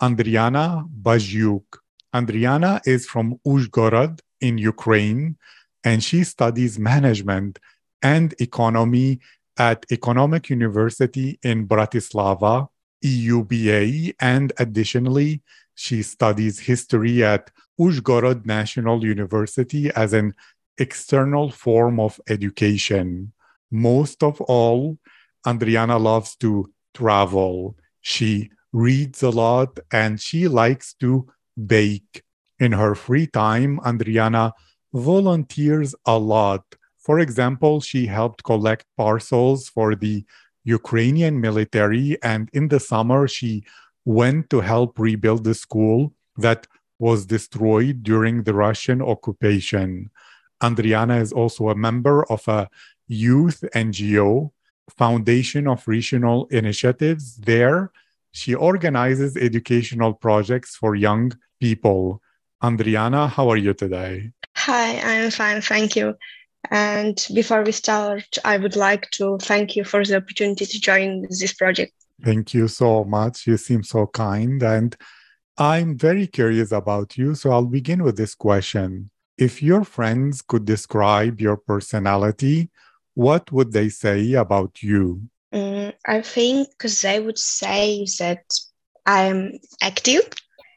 [0.00, 1.78] Andriana Baziuk.
[2.14, 5.36] Andriana is from Uzhgorod in Ukraine,
[5.84, 7.58] and she studies management
[8.02, 9.20] and economy
[9.58, 12.68] at Economic University in Bratislava,
[13.04, 15.42] EUBA, and additionally,
[15.74, 20.34] she studies history at Uzhgorod National University as an
[20.78, 23.32] external form of education.
[23.70, 24.98] Most of all,
[25.46, 27.76] Andriana loves to travel.
[28.00, 31.26] She reads a lot, and she likes to
[31.66, 32.22] bake.
[32.58, 34.52] In her free time, Andriana
[34.92, 36.64] volunteers a lot.
[36.98, 40.24] For example, she helped collect parcels for the
[40.64, 43.64] Ukrainian military, and in the summer, she
[44.04, 46.66] went to help rebuild the school that
[46.98, 50.10] was destroyed during the Russian occupation.
[50.62, 52.68] Andriana is also a member of a
[53.08, 54.52] youth NGO,
[54.96, 57.36] Foundation of Regional Initiatives.
[57.36, 57.90] There,
[58.32, 62.22] she organizes educational projects for young people.
[62.62, 64.32] Andriana, how are you today?
[64.56, 66.14] Hi, I'm fine, thank you.
[66.70, 71.22] And before we start, I would like to thank you for the opportunity to join
[71.22, 71.92] this project.
[72.22, 73.46] Thank you so much.
[73.46, 74.62] You seem so kind.
[74.62, 74.94] And
[75.56, 77.34] I'm very curious about you.
[77.34, 79.10] So I'll begin with this question.
[79.38, 82.70] If your friends could describe your personality,
[83.14, 85.22] what would they say about you?
[85.52, 86.68] Um, I think
[87.02, 88.44] they would say that
[89.06, 90.28] I'm active,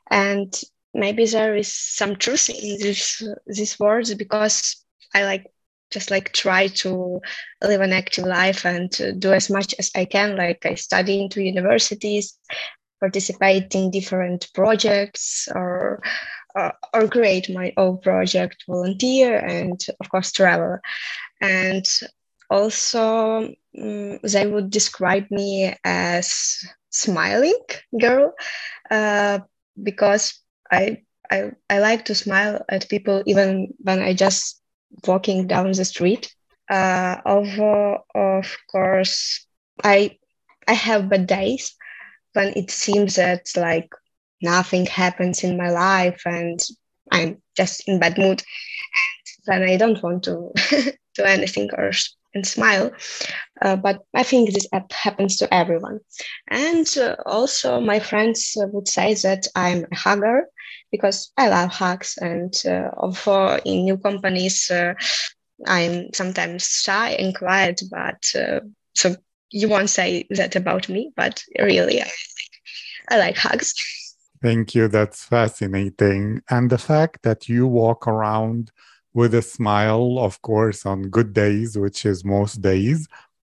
[0.10, 0.54] and
[0.94, 5.46] maybe there is some truth in this these words because I like
[5.92, 7.22] just like try to
[7.62, 8.90] live an active life and
[9.20, 10.36] do as much as I can.
[10.36, 12.38] Like I study into universities,
[13.00, 16.02] participate in different projects, or
[16.56, 20.80] or create my own project, volunteer, and of course travel.
[21.42, 21.86] And
[22.50, 27.58] also um, they would describe me as smiling
[28.00, 28.34] girl
[28.92, 29.40] uh,
[29.82, 30.40] because
[30.72, 34.62] I, I I like to smile at people even when I just
[35.08, 36.34] walking down the street.
[36.70, 37.48] Uh, of
[38.16, 39.46] of course,
[39.84, 40.18] I
[40.68, 41.76] I have bad days
[42.34, 43.90] when it seems that like
[44.42, 46.60] nothing happens in my life and
[47.12, 48.44] I'm just in bad mood.
[49.48, 50.52] And then I don't want to
[51.16, 51.92] do anything or
[52.34, 52.92] and smile.
[53.62, 56.00] Uh, but I think this happens to everyone.
[56.50, 60.48] And uh, also, my friends uh, would say that I'm a hugger
[60.92, 62.18] because I love hugs.
[62.20, 64.94] And uh, although in new companies, uh,
[65.68, 68.60] I'm sometimes shy and quiet, but uh,
[68.96, 69.16] so
[69.52, 72.12] you won't say that about me, but really, I,
[73.10, 73.74] I like hugs.
[74.42, 74.90] Thank you.
[74.90, 76.42] That's fascinating.
[76.50, 78.72] And the fact that you walk around
[79.14, 83.08] with a smile, of course, on good days, which is most days.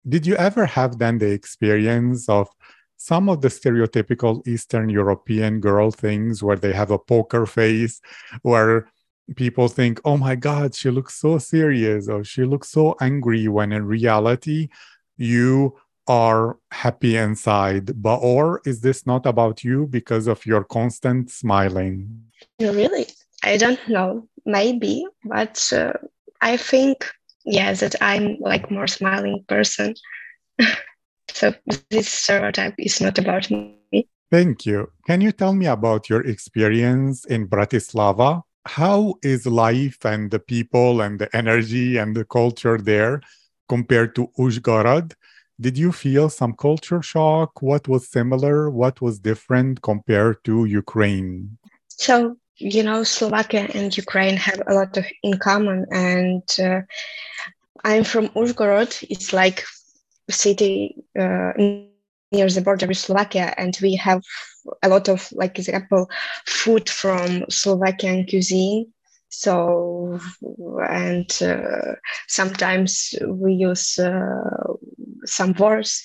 [0.08, 2.48] Did you ever have then the experience of
[2.96, 8.02] some of the stereotypical Eastern European girl things where they have a poker face,
[8.42, 8.90] where
[9.36, 13.72] people think, oh my God, she looks so serious or she looks so angry, when
[13.72, 14.70] in reality,
[15.18, 15.78] you
[16.08, 18.02] are happy inside.
[18.02, 22.24] But or is this not about you because of your constant smiling?
[22.60, 23.08] No, really?
[23.44, 25.94] I don't know maybe, but uh,
[26.42, 27.06] I think
[27.46, 29.96] yeah that I'm like more smiling person.
[31.30, 31.54] so
[31.90, 34.08] this stereotype is not about me.
[34.32, 34.92] Thank you.
[35.08, 38.44] Can you tell me about your experience in Bratislava?
[38.66, 43.22] How is life and the people and the energy and the culture there
[43.68, 45.14] compared to Uzhgorod?
[45.60, 47.62] Did you feel some culture shock?
[47.62, 48.70] What was similar?
[48.70, 51.58] What was different compared to Ukraine?
[51.88, 55.86] So you know, Slovakia and Ukraine have a lot of in common.
[55.92, 56.82] And uh,
[57.84, 58.92] I'm from Uzhgorod.
[59.10, 59.64] It's like
[60.30, 63.70] a city uh, near the border with Slovakia, and we have
[64.46, 65.80] a lot of, like example,
[66.46, 68.86] food from Slovakian cuisine.
[69.30, 70.20] So,
[70.90, 71.96] and uh,
[72.28, 74.74] sometimes we use uh,
[75.26, 76.04] some words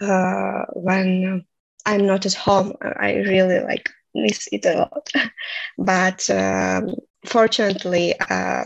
[0.02, 1.46] uh, when
[1.86, 2.74] I'm not at home.
[2.82, 5.10] I really like miss it a lot,
[5.78, 6.96] but um,
[7.26, 8.64] fortunately, uh,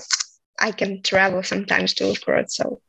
[0.60, 2.82] I can travel sometimes to Uzhgorod, so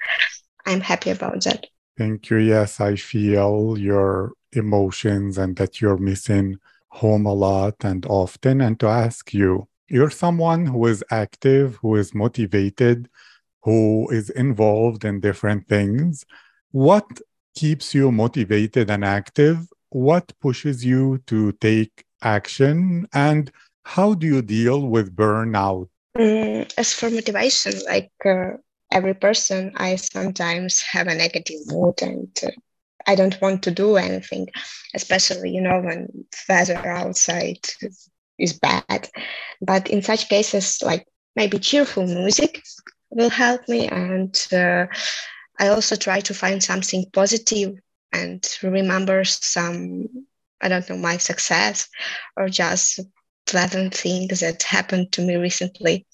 [0.64, 1.66] I'm happy about that.
[1.96, 2.38] Thank you.
[2.38, 6.58] Yes, I feel your emotions and that you're missing
[6.88, 8.60] home a lot and often.
[8.60, 13.08] And to ask you, you're someone who is active, who is motivated,
[13.62, 16.24] who is involved in different things.
[16.72, 17.06] What
[17.54, 19.66] keeps you motivated and active?
[19.90, 23.06] What pushes you to take action?
[23.12, 23.50] And
[23.84, 25.88] how do you deal with burnout?
[26.16, 28.52] Mm, as for motivation, like uh,
[28.92, 32.50] every person, I sometimes have a negative mood and uh,
[33.06, 34.48] I don't want to do anything,
[34.94, 36.08] especially, you know, when
[36.48, 37.58] weather outside
[38.38, 39.08] is bad.
[39.60, 42.62] But in such cases, like maybe cheerful music
[43.10, 43.88] will help me.
[43.88, 44.86] And uh,
[45.58, 47.74] I also try to find something positive
[48.12, 50.06] and remember some,
[50.60, 51.88] I don't know, my success
[52.36, 53.00] or just
[53.46, 56.06] pleasant things that happened to me recently.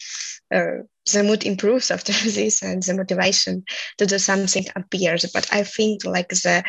[0.55, 3.64] Uh, the mood improves after this and the motivation
[3.99, 5.25] to do something appears.
[5.32, 6.64] But I think like the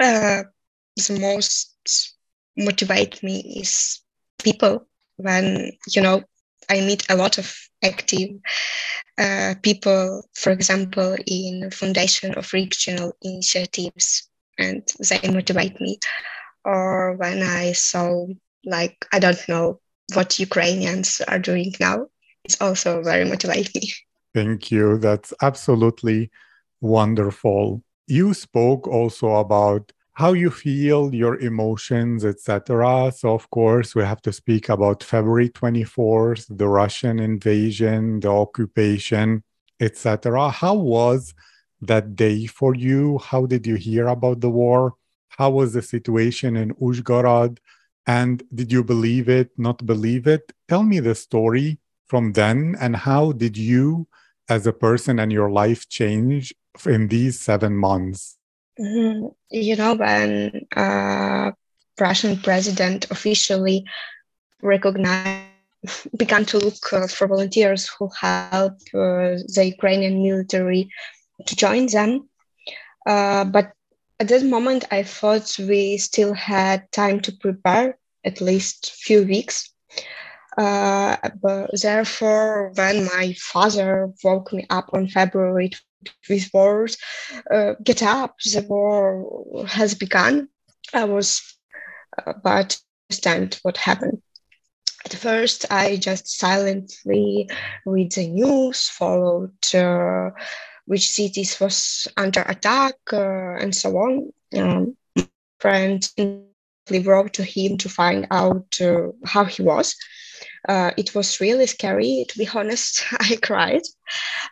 [0.00, 0.42] uh,
[0.96, 2.14] the most
[2.56, 4.00] motivate me is
[4.42, 4.86] people
[5.16, 6.22] when you know
[6.68, 8.30] I meet a lot of active
[9.18, 14.28] uh, people, for example, in foundation of regional initiatives,
[14.58, 15.98] and they motivate me.
[16.64, 18.26] Or when I saw,
[18.66, 19.80] like, I don't know
[20.14, 22.06] what Ukrainians are doing now,
[22.44, 23.88] it's also very motivating.
[24.34, 24.98] Thank you.
[24.98, 26.30] That's absolutely
[26.80, 27.82] wonderful.
[28.06, 33.12] You spoke also about how you feel, your emotions, etc.
[33.14, 39.42] So, of course, we have to speak about February 24th, the Russian invasion, the occupation,
[39.80, 40.50] etc.
[40.50, 41.34] How was
[41.82, 43.18] that day for you?
[43.18, 44.94] How did you hear about the war?
[45.28, 47.58] How was the situation in Uzhgorod?
[48.06, 50.52] And did you believe it, not believe it?
[50.68, 54.06] Tell me the story from then and how did you,
[54.48, 56.54] as a person and your life change
[56.84, 58.36] in these seven months?
[58.78, 59.28] Mm-hmm.
[59.50, 61.50] You know, when uh,
[61.98, 63.84] Russian president officially
[64.62, 65.42] recognized,
[66.16, 70.90] began to look uh, for volunteers who help uh, the Ukrainian military
[71.46, 72.28] to join them.
[73.06, 73.72] Uh, but
[74.18, 79.70] at that moment, I thought we still had time to prepare, at least few weeks.
[80.56, 85.70] Uh, but therefore, when my father woke me up on February
[86.30, 86.96] with words,
[87.50, 90.48] uh, get up, the war has begun.
[90.94, 91.42] I was,
[92.26, 92.80] uh, but
[93.10, 94.22] understand what happened.
[95.04, 97.48] At first, I just silently
[97.84, 100.30] read the news, followed uh,
[100.86, 104.32] which cities was under attack, uh, and so on.
[104.56, 104.96] Um,
[105.60, 106.08] friend
[107.04, 109.96] wrote to him to find out uh, how he was.
[110.68, 113.04] Uh, it was really scary, to be honest.
[113.20, 113.82] I cried.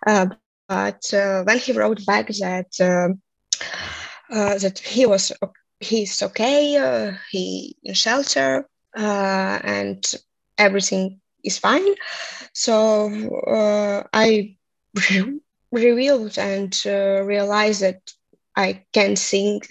[0.07, 0.27] Uh,
[0.69, 2.69] but uh, when he wrote back that
[4.31, 5.33] uh, that he was
[5.81, 10.05] he's okay, he in shelter, and
[10.59, 11.95] everything is fine.
[12.53, 13.11] So
[14.13, 14.57] I
[15.75, 18.01] revealed and realized that
[18.57, 19.69] I can think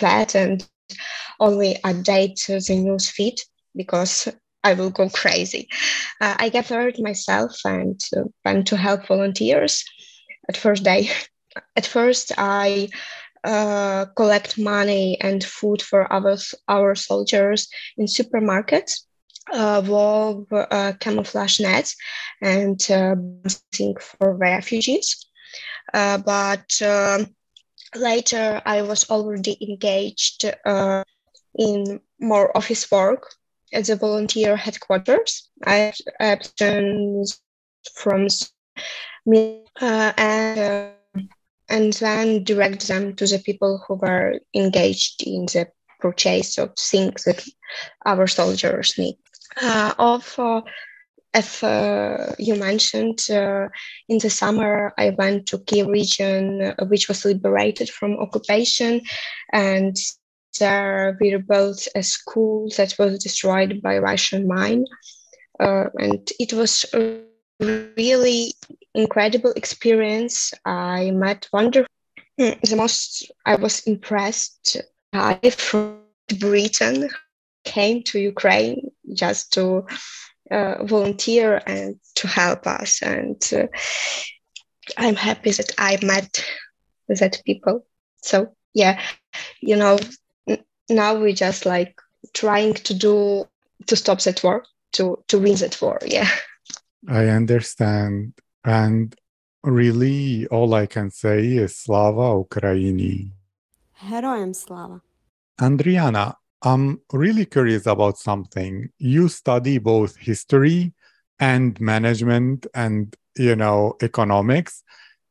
[0.00, 0.64] that and
[1.40, 3.36] only update the news feed
[3.76, 4.28] because
[4.62, 5.68] I will go crazy.
[6.20, 9.84] Uh, I gathered myself and uh, went to help volunteers
[10.48, 11.10] at first day.
[11.76, 12.88] At first, I
[13.44, 16.36] uh, collect money and food for our,
[16.68, 19.02] our soldiers in supermarkets,
[19.52, 21.96] uh, wove uh, camouflage nets,
[22.40, 23.14] and uh,
[24.00, 25.26] for refugees.
[25.92, 27.34] Uh, but um,
[27.94, 31.04] later, I was already engaged uh,
[31.56, 33.30] in more office work
[33.72, 35.50] at the volunteer headquarters.
[35.64, 37.28] I abstained
[37.94, 38.28] from
[39.80, 40.92] uh, and
[41.68, 45.68] and then direct them to the people who were engaged in the
[46.00, 47.42] purchase of things that
[48.04, 49.16] our soldiers need.
[49.60, 49.94] Uh,
[50.38, 50.60] uh,
[51.34, 53.68] if uh, you mentioned uh,
[54.08, 59.00] in the summer, I went to Kiev region, uh, which was liberated from occupation,
[59.52, 59.96] and
[60.60, 64.84] there we rebuilt a school that was destroyed by Russian mine,
[65.58, 67.20] uh, and it was a
[67.96, 68.54] really
[68.94, 70.54] incredible experience.
[70.64, 71.90] I met wonderful.
[72.38, 74.76] The most I was impressed.
[75.12, 76.00] I from
[76.38, 77.08] Britain
[77.64, 79.86] came to Ukraine just to
[80.50, 83.02] uh, volunteer and to help us.
[83.02, 83.66] And uh,
[84.96, 86.44] I'm happy that I met
[87.08, 87.86] that people.
[88.22, 89.00] So yeah,
[89.60, 89.98] you know,
[90.88, 91.98] now we just like
[92.32, 93.44] trying to do
[93.86, 95.98] to stop that war, to to win that war.
[96.04, 96.28] Yeah.
[97.08, 98.32] I understand,
[98.64, 99.14] and
[99.62, 103.30] really, all I can say is Slava Ukraini.
[104.00, 105.02] Herojem Slava.
[105.60, 108.88] Andriana, I'm really curious about something.
[108.98, 110.94] You study both history
[111.38, 114.82] and management and, you know, economics.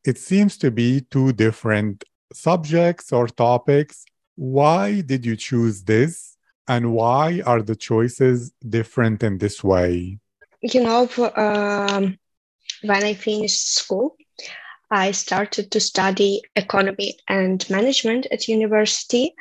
[0.04, 4.04] It seems to be two different subjects or topics.
[4.36, 6.36] Why did you choose this?
[6.68, 10.20] And why are the choices different in this way?
[10.62, 12.16] You know, um,
[12.82, 14.16] when I finished school,
[14.88, 19.34] I started to study economy and management at university.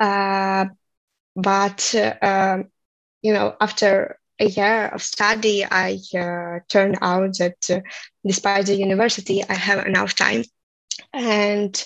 [0.00, 0.66] Uh,
[1.36, 2.58] but, uh,
[3.22, 7.80] you know, after a year of study, I uh, turned out that uh,
[8.26, 10.44] despite the university, I have enough time.
[11.12, 11.84] And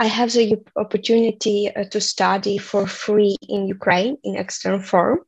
[0.00, 5.20] I have the opportunity uh, to study for free in Ukraine in external form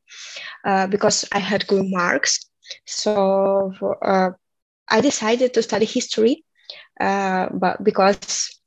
[0.65, 2.39] uh, because I had good marks.
[2.87, 3.73] So
[4.03, 4.31] uh,
[4.89, 6.45] I decided to study history,
[7.01, 8.61] uh, but because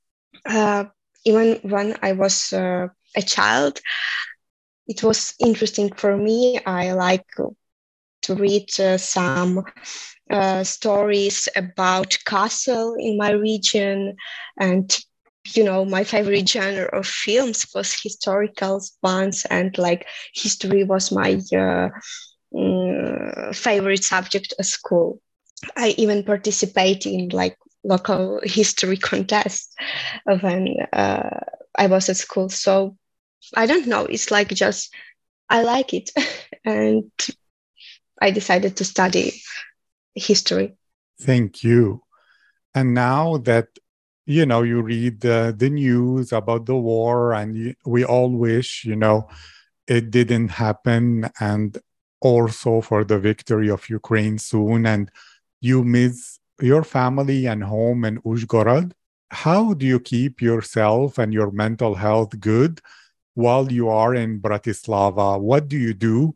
[1.26, 3.80] even when I was a child,
[4.88, 6.60] it was interesting for me.
[6.66, 7.26] I like
[8.24, 9.64] to read some
[10.64, 14.16] stories about castle in my region
[14.60, 15.00] and
[15.54, 21.34] you know my favorite genre of films was historical ones and like history was my
[21.54, 21.90] uh,
[22.54, 25.20] mm, favorite subject at school
[25.76, 29.76] i even participate in like local history contests
[30.42, 31.40] when uh,
[31.78, 32.96] i was at school so
[33.56, 34.06] i don't know.
[34.06, 34.94] It's like just
[35.50, 36.12] i like it.
[36.66, 37.12] And
[38.22, 39.42] i decided to study
[40.16, 40.76] history.
[41.20, 42.04] Thank you.
[42.74, 43.68] And now that
[44.26, 48.96] you know you read the, the news about the war and we all wish you
[48.96, 49.28] know
[49.88, 51.78] it didn't happen and
[52.22, 55.12] also for the victory of ukraine soon and
[55.60, 58.94] you miss your family and home in uzhgorod
[59.32, 62.80] how do you keep yourself and your mental health good
[63.34, 66.36] while you are in bratislava what do you do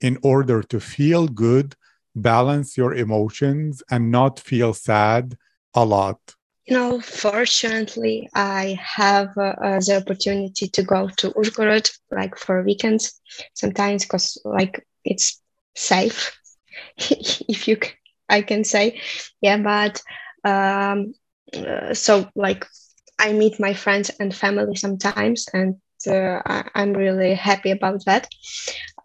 [0.00, 1.74] in order to feel good
[2.14, 5.36] balance your emotions and not feel sad
[5.74, 6.36] a lot
[6.68, 12.62] you know, fortunately, I have uh, uh, the opportunity to go to Uzhgorod like for
[12.62, 13.18] weekends
[13.54, 15.40] sometimes because like it's
[15.74, 16.38] safe,
[16.98, 17.92] if you, can,
[18.28, 19.00] I can say,
[19.40, 19.56] yeah.
[19.56, 20.02] But
[20.44, 21.14] um,
[21.56, 22.66] uh, so like
[23.18, 25.76] I meet my friends and family sometimes, and
[26.06, 28.28] uh, I, am really happy about that.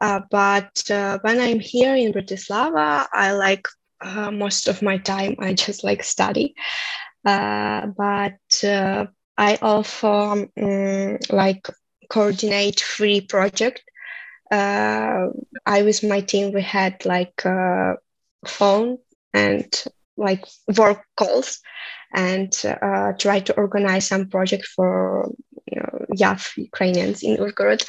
[0.01, 3.67] Uh, but uh, when I'm here in Bratislava, I like
[4.31, 6.55] most of my time I just like study
[7.25, 9.05] uh, but uh,
[9.37, 11.67] I also um, like
[12.09, 13.83] coordinate FRI project.
[14.51, 15.27] Uh,
[15.65, 17.41] I with my team we had like
[18.45, 18.97] phone
[19.33, 19.83] and
[20.17, 20.45] like
[20.77, 21.59] work calls
[22.13, 25.31] and uh, try to organize some project for
[25.71, 27.83] you know, young Ukrainians in Uzhgorod.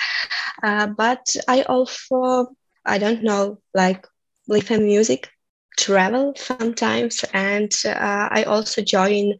[0.62, 2.48] Uh, but I also
[2.86, 4.06] I don't know like
[4.48, 5.30] live listen music
[5.76, 9.32] travel sometimes and uh, i also join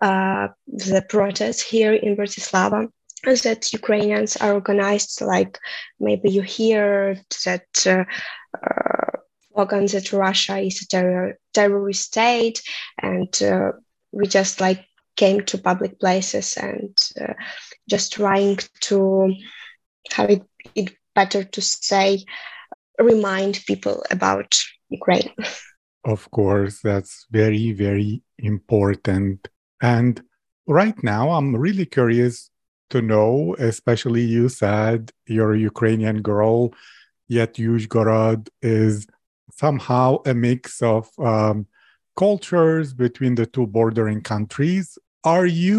[0.00, 2.88] uh, the protests here in bratislava
[3.24, 5.58] that ukrainians are organized like
[5.98, 8.04] maybe you hear that uh
[9.52, 12.62] slogan that russia is a terror, terrorist state
[13.02, 13.72] and uh,
[14.12, 14.84] we just like
[15.16, 17.34] came to public places and uh,
[17.88, 19.34] just trying to
[20.12, 20.42] have it,
[20.74, 22.24] it better to say
[22.98, 24.54] remind people about
[24.88, 25.30] ukraine
[26.04, 29.48] Of course, that's very, very important.
[29.82, 30.22] And
[30.66, 32.50] right now, I'm really curious
[32.90, 36.72] to know, especially you said you're a Ukrainian girl,
[37.28, 39.06] yet Uzhgorod is
[39.62, 40.62] somehow a mix
[40.94, 41.66] of um,
[42.16, 44.86] cultures between the two bordering countries.
[45.36, 45.78] Are you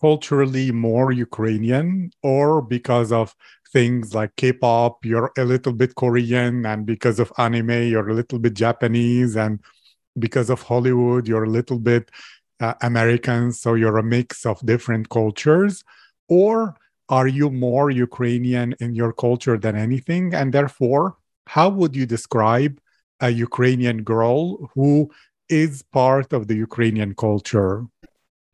[0.00, 1.88] culturally more Ukrainian,
[2.22, 3.26] or because of
[3.72, 8.40] things like K-pop, you're a little bit Korean, and because of anime, you're a little
[8.44, 9.54] bit Japanese, and
[10.24, 12.04] because of Hollywood, you're a little bit
[12.60, 15.74] uh, American, so you're a mix of different cultures,
[16.28, 16.54] or
[17.08, 20.24] are you more Ukrainian in your culture than anything?
[20.38, 21.04] And therefore,
[21.46, 22.80] how would you describe
[23.20, 25.10] a Ukrainian girl who
[25.48, 27.86] is part of the Ukrainian culture?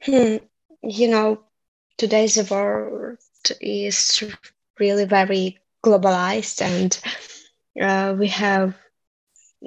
[0.02, 0.36] Hmm.
[0.82, 1.40] You know,
[1.98, 3.18] today's world
[3.60, 4.22] is
[4.78, 6.98] really very globalized and
[7.80, 8.74] uh, we have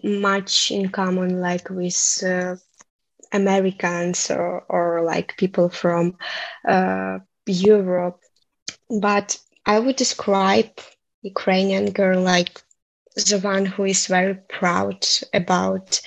[0.04, 2.56] much in common like with uh,
[3.32, 6.18] Americans or, or like people from
[6.68, 8.20] uh, Europe.
[8.90, 10.72] But I would describe
[11.22, 12.62] Ukrainian girl like
[13.16, 16.02] the one who is very proud about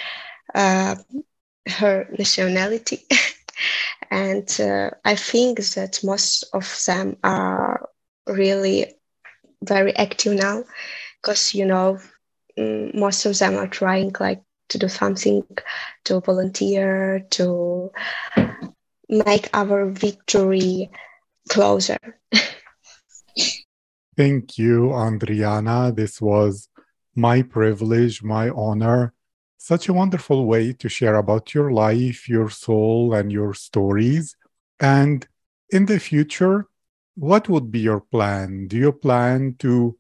[0.55, 0.97] uh,
[1.69, 3.07] her nationality.
[4.11, 7.89] and uh, I think that most of them are
[8.27, 8.95] really
[9.63, 10.65] very active now
[11.23, 11.99] because, you know,
[12.59, 15.45] mm, most of them are trying like to do something
[16.05, 17.93] to volunteer to
[19.09, 20.91] make our victory
[21.49, 21.99] closer
[24.17, 26.69] thank you andriana this was
[27.17, 29.13] my privilege my honor
[29.59, 34.37] such a wonderful way to share about your life your soul and your stories
[34.81, 35.27] and
[35.71, 36.69] in the future
[37.15, 39.97] what would be your plan do you plan to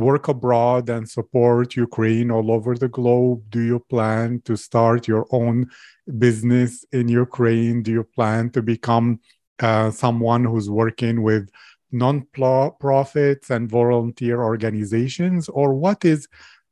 [0.00, 3.42] work abroad and support Ukraine all over the globe?
[3.50, 5.70] Do you plan to start your own
[6.18, 7.82] business in Ukraine?
[7.82, 9.20] Do you plan to become
[9.60, 11.50] uh, someone who's working with
[11.92, 15.48] non-profits and volunteer organizations?
[15.48, 16.26] Or what is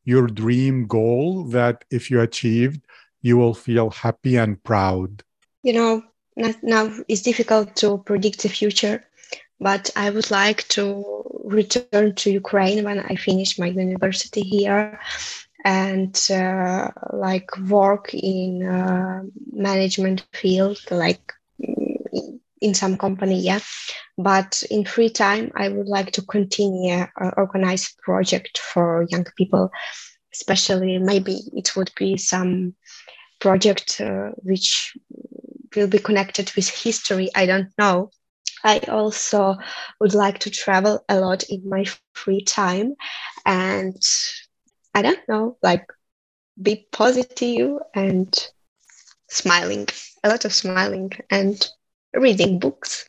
[0.08, 2.80] your dream goal that if you achieved,
[3.20, 5.22] you will feel happy and proud?
[5.62, 6.02] You know,
[6.62, 9.04] now it's difficult to predict the future
[9.60, 11.04] but I would like to
[11.44, 15.00] return to Ukraine when I finish my university here
[15.64, 19.22] and uh, like work in uh,
[19.52, 21.32] management field like
[22.60, 23.60] in some company yeah.
[24.16, 29.70] But in free time i would like to continue uh, organize project for young people.
[30.32, 32.74] Especially maybe it would be some
[33.40, 34.96] project uh, which
[35.74, 38.10] will be connected with history i don't know.
[38.64, 39.56] I also
[40.00, 41.84] would like to travel a lot in my
[42.14, 42.94] free time
[43.46, 44.02] and
[44.94, 45.86] I don't know, like
[46.60, 48.34] be positive and
[49.30, 49.86] smiling,
[50.24, 51.64] a lot of smiling and
[52.14, 53.08] reading books,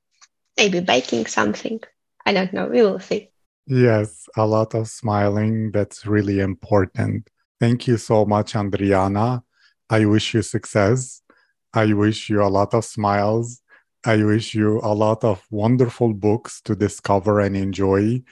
[0.57, 1.79] maybe baking something.
[2.25, 3.31] I don't know, we will see.
[3.65, 5.71] Yes, a lot of smiling.
[5.71, 7.29] That's really important.
[7.59, 9.43] Thank you so much, Andriana.
[9.89, 11.21] I wish you success.
[11.73, 13.61] I wish you a lot of smiles
[14.05, 18.23] I wish you a lot of wonderful books to discover and enjoy,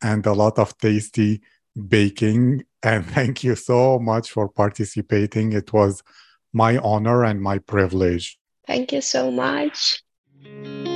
[0.00, 1.42] and a lot of tasty
[1.88, 2.64] baking.
[2.86, 5.52] And thank you so much for participating.
[5.52, 6.04] It was
[6.52, 8.38] my honor and my privilege.
[8.64, 10.04] Thank you so much.
[10.46, 10.95] Thank you.